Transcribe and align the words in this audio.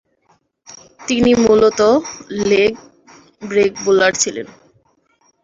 তিনি 0.99 1.31
মূলতঃ 1.43 1.91
leg-break 2.49 3.71
bowler 3.83 4.13
ছিলেন। 4.13 4.47